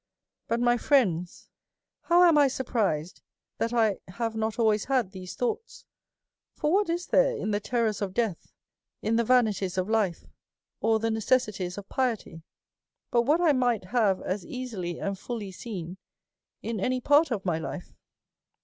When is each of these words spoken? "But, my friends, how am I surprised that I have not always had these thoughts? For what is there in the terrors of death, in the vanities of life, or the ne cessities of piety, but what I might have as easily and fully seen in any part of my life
"But, 0.47 0.59
my 0.59 0.77
friends, 0.77 1.51
how 2.05 2.23
am 2.23 2.35
I 2.35 2.47
surprised 2.47 3.21
that 3.59 3.71
I 3.71 3.99
have 4.07 4.35
not 4.35 4.57
always 4.57 4.85
had 4.85 5.11
these 5.11 5.35
thoughts? 5.35 5.85
For 6.55 6.73
what 6.73 6.89
is 6.89 7.05
there 7.05 7.37
in 7.37 7.51
the 7.51 7.59
terrors 7.59 8.01
of 8.01 8.15
death, 8.15 8.51
in 9.03 9.15
the 9.17 9.23
vanities 9.23 9.77
of 9.77 9.87
life, 9.87 10.25
or 10.79 10.97
the 10.97 11.11
ne 11.11 11.19
cessities 11.19 11.77
of 11.77 11.87
piety, 11.87 12.41
but 13.11 13.27
what 13.27 13.41
I 13.41 13.51
might 13.51 13.85
have 13.93 14.23
as 14.23 14.43
easily 14.43 14.99
and 14.99 15.19
fully 15.19 15.51
seen 15.51 15.97
in 16.63 16.79
any 16.79 16.99
part 16.99 17.29
of 17.29 17.45
my 17.45 17.59
life 17.59 17.93